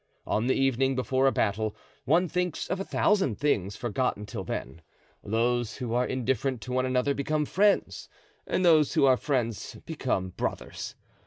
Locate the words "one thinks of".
2.05-2.79